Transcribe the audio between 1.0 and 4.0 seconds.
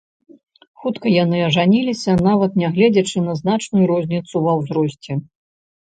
яны ажаніліся нават нягледзячы на значную